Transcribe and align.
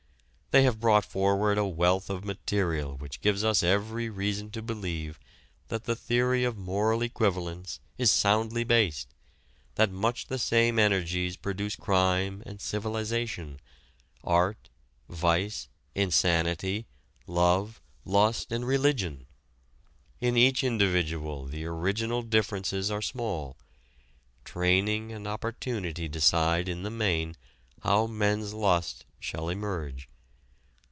They 0.53 0.63
have 0.63 0.81
brought 0.81 1.05
forward 1.05 1.57
a 1.57 1.63
wealth 1.65 2.09
of 2.09 2.25
material 2.25 2.97
which 2.97 3.21
gives 3.21 3.41
us 3.41 3.63
every 3.63 4.09
reason 4.09 4.51
to 4.51 4.61
believe 4.61 5.17
that 5.69 5.85
the 5.85 5.95
theory 5.95 6.43
of 6.43 6.57
"moral 6.57 7.01
equivalents" 7.03 7.79
is 7.97 8.11
soundly 8.11 8.65
based, 8.65 9.07
that 9.75 9.91
much 9.93 10.25
the 10.27 10.37
same 10.37 10.77
energies 10.77 11.37
produce 11.37 11.77
crime 11.77 12.43
and 12.45 12.59
civilization, 12.59 13.61
art, 14.25 14.69
vice, 15.07 15.69
insanity, 15.95 16.85
love, 17.27 17.81
lust, 18.03 18.51
and 18.51 18.67
religion. 18.67 19.27
In 20.19 20.35
each 20.35 20.65
individual 20.65 21.45
the 21.45 21.63
original 21.63 22.23
differences 22.23 22.91
are 22.91 23.01
small. 23.01 23.55
Training 24.43 25.13
and 25.13 25.29
opportunity 25.29 26.09
decide 26.09 26.67
in 26.67 26.83
the 26.83 26.91
main 26.91 27.37
how 27.83 28.05
men's 28.05 28.53
lust 28.53 29.05
shall 29.17 29.47
emerge. 29.47 30.09